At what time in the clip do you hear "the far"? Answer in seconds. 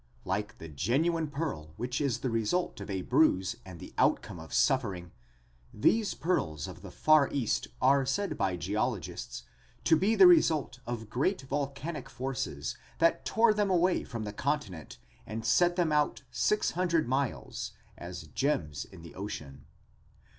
6.81-7.29